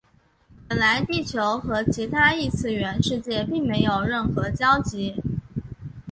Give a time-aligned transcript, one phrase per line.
[0.67, 5.13] 本来地球和其他异次元世界并没有任何交集。